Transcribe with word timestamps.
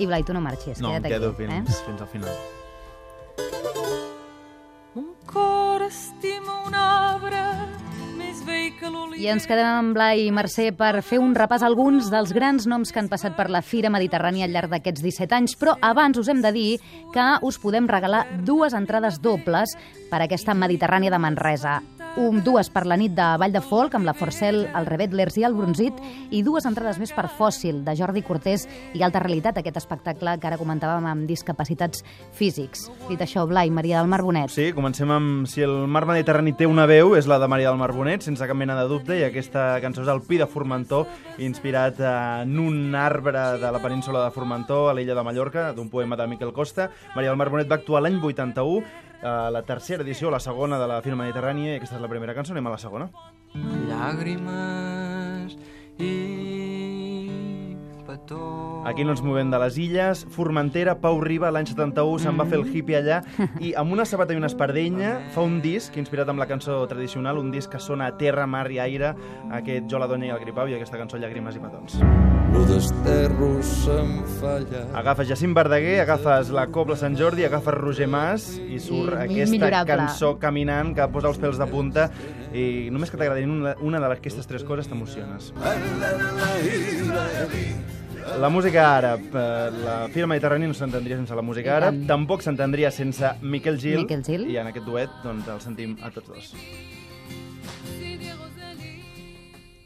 I 0.00 0.06
Blai, 0.08 0.22
tu 0.24 0.32
no 0.32 0.40
marxis, 0.40 0.80
No, 0.80 0.94
em 0.96 1.02
queda't 1.02 1.12
quedo 1.20 1.30
aquí. 1.34 1.44
fins, 1.46 1.76
Eh? 1.80 1.84
fins 1.86 2.00
al 2.00 2.08
final. 2.08 2.34
Un 4.94 5.14
cor 5.26 5.82
estima 5.86 6.56
un 6.66 6.74
arbre 6.74 7.42
més 8.18 8.40
vell 8.46 8.72
que 8.80 8.88
l'oliver. 8.90 9.20
I 9.22 9.28
ens 9.34 9.46
quedem 9.46 9.66
amb 9.68 9.94
Blai 9.94 10.24
i 10.26 10.32
Mercè 10.34 10.70
per 10.76 11.02
fer 11.06 11.20
un 11.22 11.34
repàs 11.36 11.62
a 11.62 11.68
alguns 11.68 12.08
dels 12.10 12.32
grans 12.34 12.66
noms 12.66 12.90
que 12.92 12.98
han 13.02 13.08
passat 13.12 13.36
per 13.36 13.48
la 13.52 13.62
Fira 13.62 13.90
Mediterrània 13.92 14.48
al 14.48 14.54
llarg 14.56 14.70
d'aquests 14.72 15.02
17 15.04 15.36
anys, 15.36 15.54
però 15.60 15.76
abans 15.80 16.18
us 16.18 16.28
hem 16.32 16.40
de 16.42 16.52
dir 16.52 16.80
que 17.14 17.28
us 17.42 17.58
podem 17.62 17.86
regalar 17.86 18.24
dues 18.44 18.74
entrades 18.74 19.20
dobles 19.20 19.76
per 20.10 20.22
aquesta 20.24 20.54
Mediterrània 20.54 21.10
de 21.10 21.18
Manresa. 21.22 21.80
Un, 22.18 22.40
dues 22.42 22.66
per 22.74 22.82
la 22.90 22.96
nit 22.98 23.12
de 23.14 23.24
Vall 23.38 23.52
de 23.54 23.60
Folk, 23.62 23.94
amb 23.94 24.08
la 24.08 24.12
Forcel, 24.18 24.64
el 24.74 24.86
Rebetlers 24.88 25.36
i 25.38 25.44
el 25.46 25.54
Bronzit, 25.54 25.94
i 26.34 26.40
dues 26.42 26.64
entrades 26.66 26.98
més 26.98 27.12
per 27.14 27.28
Fòssil, 27.30 27.84
de 27.86 27.94
Jordi 27.94 28.24
Cortés 28.26 28.64
i 28.98 29.04
Alta 29.06 29.20
Realitat, 29.22 29.60
aquest 29.60 29.78
espectacle 29.78 30.32
que 30.42 30.48
ara 30.48 30.58
comentàvem 30.58 31.06
amb 31.06 31.28
discapacitats 31.30 32.02
físics. 32.34 32.88
Dit 33.06 33.22
això, 33.22 33.44
Blai, 33.46 33.70
Maria 33.70 34.00
del 34.00 34.10
Mar 34.10 34.24
Bonet. 34.26 34.50
Sí, 34.50 34.72
comencem 34.74 35.12
amb 35.14 35.46
si 35.50 35.62
el 35.62 35.86
mar 35.86 36.02
Mediterrani 36.08 36.56
té 36.58 36.66
una 36.66 36.88
veu, 36.90 37.14
és 37.14 37.30
la 37.30 37.38
de 37.38 37.48
Maria 37.50 37.70
del 37.70 37.78
Mar 37.78 37.92
Bonet, 37.94 38.26
sense 38.26 38.48
cap 38.48 38.58
mena 38.58 38.74
de 38.80 38.88
dubte, 38.90 39.14
i 39.14 39.22
aquesta 39.28 39.76
cançó 39.84 40.02
és 40.02 40.10
el 40.10 40.24
Pi 40.26 40.40
de 40.42 40.48
Formentor, 40.50 41.06
inspirat 41.38 42.02
en 42.02 42.58
un 42.58 42.96
arbre 42.98 43.44
de 43.62 43.70
la 43.70 43.82
península 43.84 44.24
de 44.24 44.34
Formentor, 44.34 44.88
a 44.90 44.96
l'illa 44.98 45.14
de 45.14 45.24
Mallorca, 45.30 45.70
d'un 45.78 45.92
poema 45.94 46.18
de 46.18 46.26
Miquel 46.34 46.50
Costa. 46.56 46.90
Maria 47.14 47.30
del 47.30 47.38
Mar 47.38 47.52
Bonet 47.54 47.70
va 47.70 47.78
actuar 47.78 48.02
l'any 48.02 48.18
81, 48.18 48.82
a 49.22 49.50
la 49.50 49.62
tercera 49.62 50.02
edició, 50.02 50.30
la 50.30 50.40
segona 50.40 50.78
de 50.78 50.86
la 50.88 51.00
Fira 51.02 51.16
Mediterrània, 51.16 51.74
i 51.74 51.76
aquesta 51.80 51.96
és 51.96 52.02
la 52.02 52.08
primera 52.08 52.34
cançó, 52.34 52.52
anem 52.56 52.66
a 52.66 52.76
la 52.76 52.78
segona. 52.78 53.10
llàgrimes 53.88 55.56
i. 55.98 56.39
Aquí 58.84 59.04
no 59.04 59.12
ens 59.12 59.20
movem 59.22 59.50
de 59.52 59.58
les 59.60 59.76
illes. 59.78 60.22
Formentera, 60.32 60.94
Pau 61.02 61.20
Riba, 61.20 61.50
l'any 61.52 61.66
71, 61.68 62.18
se'n 62.22 62.38
va 62.40 62.46
fer 62.48 62.58
el 62.58 62.66
hippie 62.70 62.96
allà 63.00 63.18
i 63.60 63.74
amb 63.76 63.92
una 63.92 64.06
sabata 64.08 64.32
i 64.32 64.38
una 64.40 64.48
espardenya 64.48 65.18
fa 65.34 65.42
un 65.44 65.58
disc 65.60 65.96
inspirat 66.00 66.28
amb 66.32 66.40
la 66.40 66.46
cançó 66.48 66.78
tradicional, 66.88 67.38
un 67.38 67.50
disc 67.52 67.70
que 67.70 67.78
sona 67.82 68.06
a 68.08 68.16
terra, 68.16 68.46
mar 68.48 68.64
i 68.72 68.78
aire, 68.80 69.12
aquest 69.52 69.84
Jo 69.90 69.98
la 70.00 70.08
donya 70.08 70.30
i 70.30 70.34
el 70.34 70.40
gripau 70.46 70.68
i 70.70 70.74
aquesta 70.78 70.96
cançó 70.98 71.20
Llàgrimes 71.20 71.56
i 71.56 71.62
petons. 71.62 71.98
Lo 72.50 72.64
desterro 72.66 73.50
se'm 73.62 74.24
falla. 74.40 74.86
Agafes 74.98 75.28
Jacint 75.28 75.54
Verdaguer, 75.54 76.00
agafes 76.02 76.48
la 76.50 76.64
Cobla 76.72 76.96
Sant 76.98 77.14
Jordi, 77.20 77.44
agafes 77.46 77.74
Roger 77.76 78.08
Mas 78.10 78.48
i 78.58 78.80
surt 78.82 79.12
I- 79.12 79.20
aquesta 79.28 79.84
cançó 79.86 80.32
caminant 80.40 80.94
que 80.96 81.06
posa 81.12 81.28
els 81.30 81.38
pèls 81.38 81.60
de 81.60 81.66
punta 81.70 82.08
i 82.56 82.88
només 82.90 83.10
que 83.12 83.20
t'agradin 83.20 83.50
una, 83.60 83.76
una 83.84 84.00
d'aquestes 84.02 84.48
tres 84.50 84.64
coses 84.64 84.88
t'emociones. 84.90 85.52
La 85.60 85.76
la 88.40 88.48
música 88.48 88.86
àrab, 88.96 89.20
eh, 89.36 89.70
la 89.84 89.96
Fira 90.12 90.28
Mediterrània 90.30 90.70
no 90.70 90.76
s'entendria 90.76 91.18
sense 91.18 91.36
la 91.36 91.44
música 91.44 91.76
àrab, 91.76 91.98
tampoc 92.08 92.42
s'entendria 92.44 92.90
sense 92.90 93.34
Miquel 93.42 93.76
Gil, 93.78 94.00
Miquel 94.06 94.24
Gil, 94.24 94.46
i 94.48 94.56
en 94.60 94.70
aquest 94.72 94.86
duet 94.86 95.20
doncs, 95.24 95.48
el 95.52 95.60
sentim 95.60 95.98
a 96.00 96.10
tots 96.14 96.32
dos. 96.32 96.54
Sí. 96.54 98.09